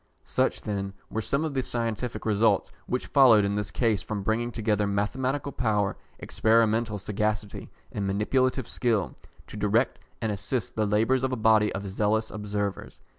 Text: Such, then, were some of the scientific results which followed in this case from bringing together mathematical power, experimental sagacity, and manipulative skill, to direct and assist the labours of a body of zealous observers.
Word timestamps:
Such, 0.25 0.61
then, 0.61 0.93
were 1.11 1.21
some 1.21 1.45
of 1.45 1.53
the 1.53 1.61
scientific 1.61 2.25
results 2.25 2.71
which 2.87 3.05
followed 3.05 3.45
in 3.45 3.53
this 3.53 3.69
case 3.69 4.01
from 4.01 4.23
bringing 4.23 4.51
together 4.51 4.87
mathematical 4.87 5.51
power, 5.51 5.95
experimental 6.17 6.97
sagacity, 6.97 7.69
and 7.91 8.07
manipulative 8.07 8.67
skill, 8.67 9.13
to 9.45 9.57
direct 9.57 9.99
and 10.19 10.31
assist 10.31 10.75
the 10.75 10.87
labours 10.87 11.23
of 11.23 11.31
a 11.31 11.35
body 11.35 11.71
of 11.75 11.87
zealous 11.87 12.31
observers. 12.31 12.99